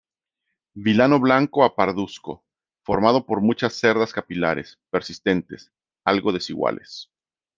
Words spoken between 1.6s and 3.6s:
a parduzco, formado por